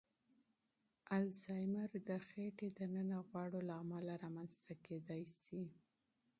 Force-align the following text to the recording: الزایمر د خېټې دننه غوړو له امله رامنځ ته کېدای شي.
الزایمر 1.19 1.91
د 2.07 2.09
خېټې 2.27 2.69
دننه 2.79 3.17
غوړو 3.27 3.59
له 3.69 3.73
امله 3.83 4.13
رامنځ 4.23 4.53
ته 4.65 4.73
کېدای 4.85 5.23
شي. 5.41 5.63